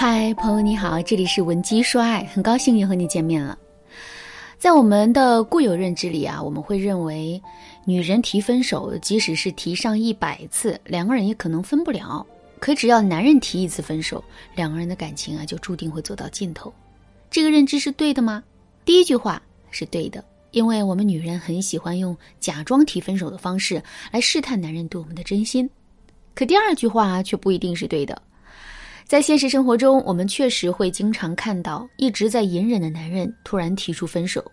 [0.00, 3.58] 嗨，朋友你好，这里是文姬说爱，很高兴又和你见面了。
[4.56, 7.42] 在我们的固有认知里啊，我们会认为，
[7.84, 12.24] 女人提分手，即使是提上一百次，两个人也可能分不了。
[12.60, 14.22] 可只要男人提一次分手，
[14.54, 16.72] 两个人的感情啊，就注定会走到尽头。
[17.28, 18.40] 这个认知是对的吗？
[18.84, 19.42] 第一句话
[19.72, 25.68] 是对的，因为我们女人很喜欢用假装提分手的方式来试探男人对我们的真心。
[26.36, 28.22] 可第二句话却不一定是对的。
[29.08, 34.44] 在现实生活中，我们确实会经常看到一直在隐忍的男人突然提出分手，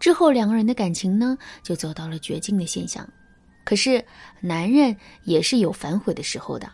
[0.00, 3.06] 之后两个人的感情呢就走到了绝境的现象。
[3.62, 4.02] 可是
[4.40, 6.66] 男人也是有反悔的时候的，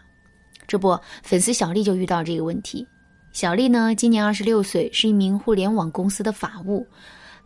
[0.69, 2.87] 这不，粉丝小丽就遇到这个问题。
[3.33, 6.87] 小丽呢今年二十六岁，是一名互联网公司的法务，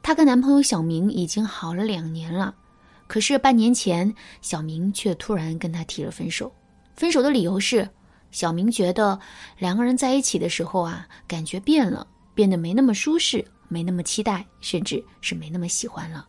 [0.02, 2.54] 她跟男朋友小明已经好了两年了，
[3.06, 6.52] 可是半年前小明却突然跟她提了分手，
[6.94, 7.88] 分手的理由是。
[8.34, 9.16] 小明觉得
[9.58, 12.04] 两个人在一起的时候啊，感觉变了，
[12.34, 16.26] 变得没那么舒适，没那么期待，甚至是没那么喜欢了。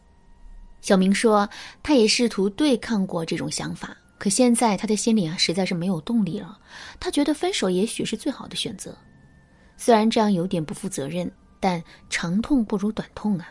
[0.81, 1.49] 小明说，
[1.81, 6.59] 他也试图对抗过这种想法，可现在他的心里啊，实在是没有动力了。
[6.99, 8.95] 他觉得分手也许是最好的选择，
[9.75, 13.49] 虽然这样有点不负责任，但长痛不如短痛啊。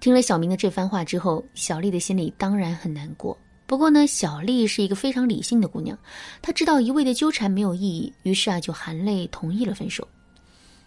[0.00, 3.38] 听了小明的这番话之后，小丽的心里当然很难过。
[3.66, 5.98] 不过呢，小丽是一个非常理性的姑娘，
[6.42, 10.06] 她知道一味的纠缠没有意义，于是啊就含泪同意了分手。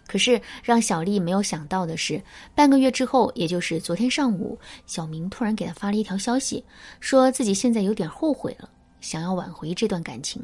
[0.06, 2.22] 可是让小丽没有想到的是，
[2.54, 6.64] 半个月之后，也就是昨天上午，小明突然给她发了一条消息，
[7.00, 10.42] 说自己现在有点后悔了，想要挽回这段感情。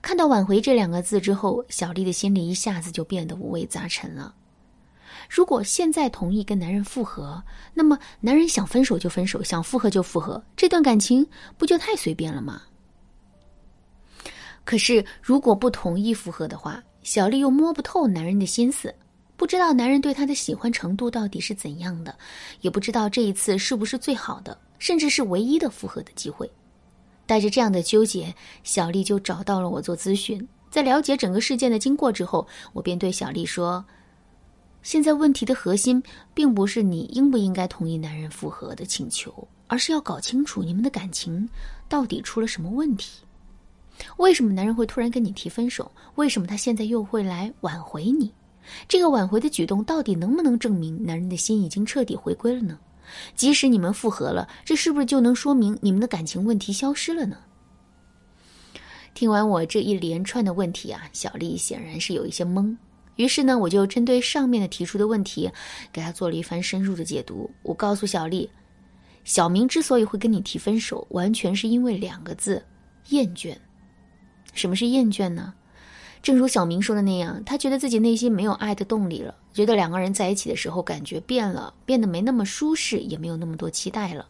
[0.00, 4.32] 看到“挽回”这两个字之后，小丽的心里一下子就变得五味杂陈了。
[5.28, 7.42] 如果现在同意跟男人复合，
[7.74, 12.62] 那么男人想分手就分手，想复合就复合，这段感情不就太随便了吗？
[14.64, 18.92] 可是如果不同意复合的话，小丽又摸不透男人的心思，
[19.36, 22.16] 不知道男人对她的喜欢程度到底是怎样的，
[22.62, 26.50] 也不知道这一次是不是最好的，甚至是唯一的复合的机会。
[27.26, 28.34] 带着这样的纠结，
[28.64, 30.46] 小丽就找到了我做咨询。
[30.68, 33.84] 在了解整个事件的经过之后，我便对小丽说。
[34.86, 36.00] 现在问题的核心，
[36.32, 41.48] 并不是你应不应该同意男人复合的请求，而是要搞清楚你们的感情
[41.88, 43.20] 到底出了什么问题。
[44.18, 45.90] 为什么男人会突然跟你提分手？
[46.14, 48.32] 为什么他现在又会来挽回你？
[48.86, 52.78] 这个挽回的举动到底能不能证明男人的心已经彻底回归了呢？
[53.34, 57.36] 即使你们复合了，这是不是就能说明你们的感情问题消失了呢？
[59.14, 62.76] 听完我这一连串的问题啊，小丽显然是有一些懵。
[63.16, 65.50] 于是呢，我就针对上面的提出的问题，
[65.92, 67.50] 给他做了一番深入的解读。
[67.62, 68.48] 我告诉小丽，
[69.24, 72.64] 小明之所以会跟你提分手，完全是因为两个字：
[73.08, 73.56] 厌倦。
[74.54, 75.52] 什么是厌倦呢？
[76.22, 84.28] 正如小明说的那样，他觉得自己内心没有爱的动力了，觉得两个人在一起的时候感觉变了，变得没那么舒适，也没有那么多期待了。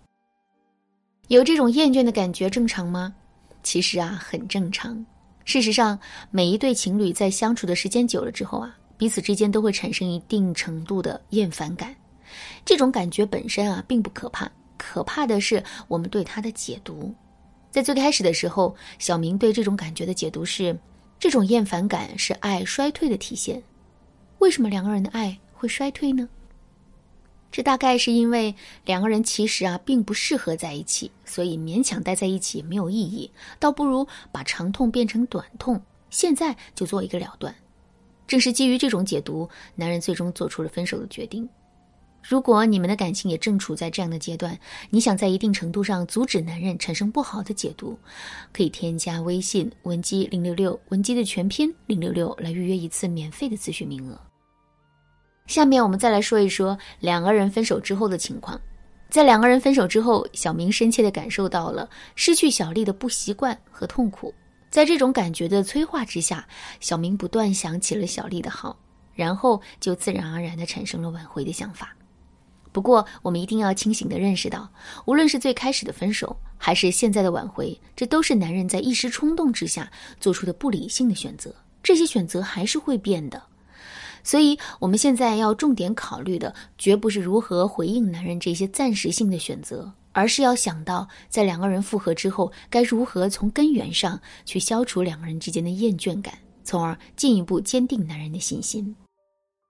[1.28, 3.14] 有这种厌倦的感觉正常吗？
[3.62, 5.04] 其实啊，很正常。
[5.46, 5.96] 事实上，
[6.32, 11.94] 每一对情侣在相处的时间久了之后啊，彼此之间都会产生一定程度的厌烦感。
[12.64, 17.14] 这种感觉本身啊，并不可怕，可怕的是我们对它的解读。
[17.70, 20.76] 在最开始的时候，小明对这种感觉的解读是：
[21.20, 23.62] 这种厌烦感是爱衰退的体现。
[24.40, 26.28] 为什么两个人的爱会衰退呢？
[27.56, 35.80] 这大概是因为两个人其实啊并不适合在一起，所以勉强待在一起没有意义，倒不如把长痛变成短痛，
[36.10, 37.54] 现在就做一个了断。
[38.26, 41.48] 正是基于这种解读，男人最终做出了分手的决定。
[42.22, 44.58] 如果你们的感情也正处在这样的阶段，
[44.90, 47.98] 你想在一定程度上阻止男人产生不好的解读，
[48.52, 54.20] 可以添加微信文姬零六六，文姬的全拼零六六来预约一次免费的咨询名额。
[55.46, 58.60] 下面我们再来说一说两个人分手之后的情况。
[59.08, 64.34] 在两个人分手之后，小明深切地感受到了失去小丽的不习惯和痛苦。
[64.68, 66.46] 在这种感觉的催化之下，
[66.80, 68.76] 小明不断想起了小丽的好，
[69.14, 71.94] 然后就自然而然地产生了挽回的想法。
[72.72, 74.68] 不过，我们一定要清醒地认识到，
[75.06, 81.54] 无论是最开始的分手，还是现在的挽回，这都是男人在一时冲动之下做出的不理性的选择。
[81.82, 83.40] 这些选择还是会变的。
[84.26, 98.96] 所以，我们现在要重点考虑的，绝不是如何回应男人这些暂时性的选择，而是要想到，在两个人复合之后，该如何从根源上去消除两个人之间的厌倦感，从而进一步坚定男人的信心。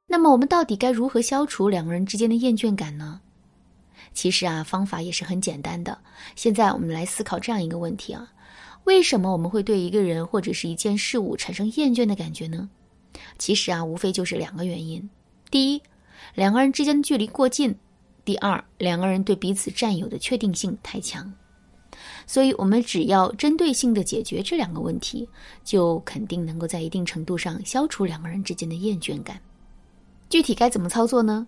[0.07, 3.21] 那么，我们到底该如何消除两个人之间的厌倦感呢？
[4.15, 5.99] 其实啊，方法也是很简单的。
[6.35, 8.33] 现在我们来思考这样一个问题啊：
[8.85, 12.71] 为什么我们会对一个人或者是一件事物产生厌倦的感觉呢？
[13.39, 15.09] 其实啊，无非就是两个原因：
[15.51, 15.83] 第一，
[16.35, 17.73] 两个人之间的距离过近；
[18.25, 21.33] 第二，两个人对彼此占有的确定性太强。
[22.27, 25.29] 所以，我们只要针对性的解决这两个问题，
[25.65, 29.41] 就肯定能够在一定程度上消除两个人之间的厌倦感。
[30.29, 31.47] 具体该怎么操作呢？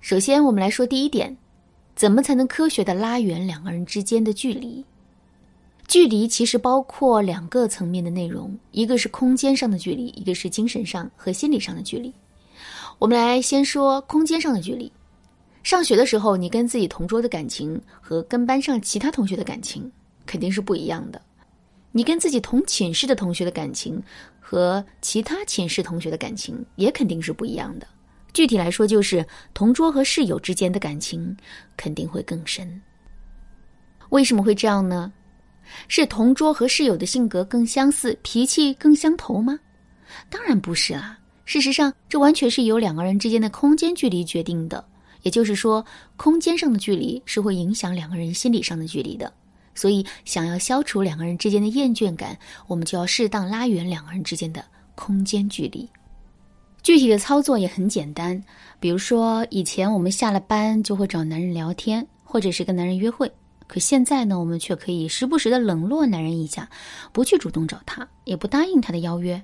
[0.00, 1.36] 首先，我们来说第一点：
[1.94, 4.84] 怎么才能科学的拉远两个人之间的距离？
[5.86, 12.12] 距离其实包括两个层面的内容，一个是空间上的距离，一个是精神上和心理上的距离。
[12.98, 14.90] 我们来先说空间上的距离。
[15.62, 19.90] 上学的时候，你跟自己同桌的感情和跟班上其他同学的感情
[20.26, 21.20] 肯定是不一样的。
[21.92, 24.02] 你跟自己同寝室的同学的感情
[24.40, 27.86] 和其他寝室同学的感情也肯定是不一样的。
[28.32, 31.34] 具体来说，就是同桌和室友之间的感情
[31.76, 32.82] 肯定会更深。
[34.10, 35.12] 为什么会这样呢？
[35.88, 39.58] 是同桌和室友的性格更相似，脾气更相投吗？
[40.30, 41.18] 当然不是啦。
[41.44, 44.84] 事实上，这完全是由两个人之间的空间距离决定的。
[45.22, 45.84] 也就是说，
[46.16, 49.32] 空间上的距离是会影响两个人心理上的距离的。
[49.74, 54.64] 所以，想要消除两个人之间的厌倦感，我们就要适当拉远两个人之间的
[54.94, 55.88] 空间距离。
[56.82, 58.40] 具体的操作也很简单，
[58.78, 63.30] 比如说，以前我们下了班就会找男人聊天，或者是跟男人约会。
[63.66, 66.68] 可现在呢，我们却可以时不时的冷落男人一下，
[67.12, 69.42] 不去主动找他，也不答应他的邀约。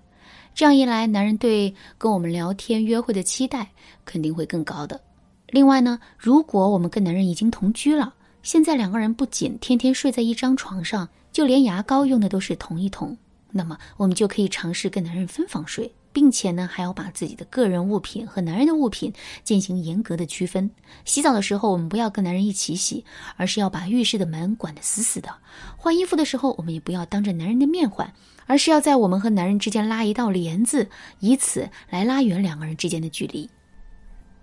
[0.55, 3.71] 这样一来，男人对跟我们聊天、约会的期待
[4.05, 5.01] 肯定会更高的。
[5.49, 13.17] 另外呢，如果我们跟男人已经同居了，现在两个人不仅天天睡在一张床上，就连牙膏用的都是同一桶，
[13.51, 15.93] 那么我们就可以尝试跟男人分房睡。
[16.13, 19.13] 并且呢，还要把自己的个人物品和男人的物品
[19.45, 20.71] 进行严格的区分。
[21.05, 23.05] 洗澡的时候，我们不要跟男人一起洗，
[23.37, 25.33] 而是要把浴室的门管得死死的。
[25.77, 28.13] 换衣服的时候，我们也不要当着男人的面换，
[28.47, 30.89] 而是要在我们和男人之间拉一道帘子，
[31.21, 33.49] 以此来拉远两个人之间的距离。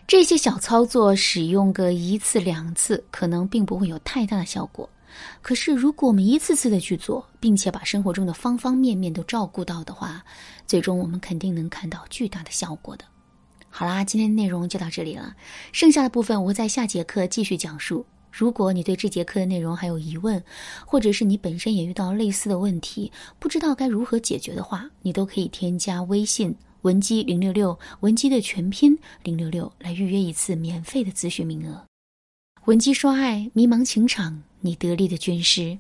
[0.08, 4.90] 这些小操作使用个一次两次，可能并不会有太大的效果。
[5.42, 10.24] 可是，如果我们一次次的去做，并且把生活中的方方面面都照顾到的话，
[10.66, 13.06] 最终我们肯定能看到巨大的效果的。
[13.70, 15.36] 好啦，今天的内容就到这里了，
[15.72, 18.06] 剩下的部分我会在下节课继续讲述。
[18.32, 20.44] 如果你对这节课的内容还有疑问，
[20.86, 31.87] 或者是你本身也遇到类似的问题，不知道该如何解决的话，你都可以添加微信文姬零六六，文姬的全拼零六六，来预约一次免费的咨询名额。
[32.68, 34.44] 闻鸡说爱，迷茫情场。
[34.60, 35.78] 你得力的军师。